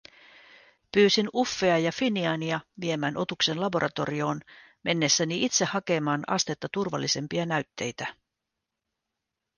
Pyysin 0.91 1.29
Uffea 1.35 1.77
ja 1.77 1.91
Finiania 1.91 2.59
viemään 2.81 3.17
otuksen 3.17 3.61
laboratorioon 3.61 4.41
mennessäni 4.83 5.45
itse 5.45 5.65
hakemaan 5.65 6.23
astetta 6.27 6.67
turvallisempia 6.73 7.45
näytteitä. 7.45 8.15